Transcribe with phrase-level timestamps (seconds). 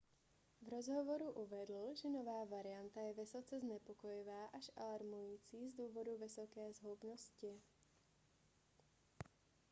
[0.61, 7.61] v rozhovoru uvedl že nová varianta je vysoce znepokojivá až alarmující z důvodu vysoké zhoubnosti